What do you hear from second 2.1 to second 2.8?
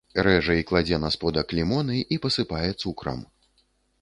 і пасыпае